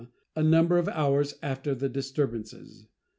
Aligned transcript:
a 0.35 0.41
number 0.41 0.79
of 0.79 0.87
hours 0.89 1.35
after 1.43 1.75
the 1.75 1.87
disturbances. 1.87 2.87